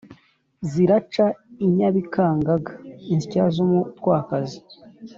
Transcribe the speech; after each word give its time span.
ziraca 0.69 1.25
i 1.65 1.67
nyabikangaga: 1.75 2.73
insya 3.13 3.43
z'umutwakazi 3.53 4.59